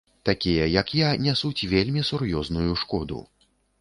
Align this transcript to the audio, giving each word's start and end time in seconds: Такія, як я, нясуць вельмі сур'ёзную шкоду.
Такія, 0.27 0.69
як 0.75 0.93
я, 1.01 1.11
нясуць 1.27 1.67
вельмі 1.73 2.07
сур'ёзную 2.11 2.71
шкоду. 2.85 3.21